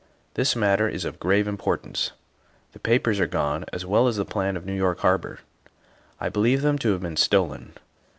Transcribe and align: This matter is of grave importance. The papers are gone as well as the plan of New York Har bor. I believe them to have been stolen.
This 0.33 0.55
matter 0.55 0.89
is 0.89 1.05
of 1.05 1.19
grave 1.19 1.47
importance. 1.47 2.09
The 2.71 2.79
papers 2.79 3.19
are 3.19 3.27
gone 3.27 3.65
as 3.71 3.85
well 3.85 4.07
as 4.07 4.15
the 4.17 4.25
plan 4.25 4.57
of 4.57 4.65
New 4.65 4.73
York 4.73 5.01
Har 5.01 5.19
bor. 5.19 5.41
I 6.19 6.27
believe 6.27 6.63
them 6.63 6.79
to 6.79 6.91
have 6.93 7.01
been 7.01 7.17
stolen. 7.17 7.73